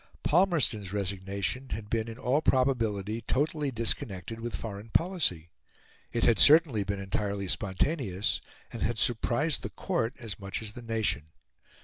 Palmerston's 0.23 0.91
resignation 0.91 1.69
had 1.73 1.87
been 1.87 2.07
in 2.07 2.17
all 2.17 2.41
probability 2.41 3.21
totally 3.21 3.69
disconnected 3.69 4.39
with 4.39 4.55
foreign 4.55 4.89
policy; 4.89 5.51
it 6.11 6.23
had 6.23 6.39
certainly 6.39 6.83
been 6.83 6.99
entirely 6.99 7.47
spontaneous, 7.47 8.41
and 8.73 8.81
had 8.81 8.97
surprised 8.97 9.61
the 9.61 9.69
Court 9.69 10.15
as 10.17 10.39
much 10.39 10.59
as 10.63 10.71
the 10.73 10.81
nation. 10.81 11.27